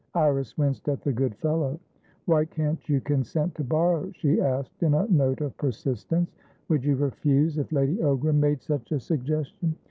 [0.15, 1.79] Iris winced at the "good fellow."
[2.25, 6.31] "Why can't you consent to borrow?" she asked, in a note of persistence.
[6.69, 9.75] "Would you refuse if Lady Ogram made such a suggestion?"